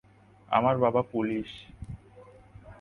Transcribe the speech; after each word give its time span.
আমার 0.51 0.75
বাবা 0.77 1.01
পুলিশ। 1.11 1.49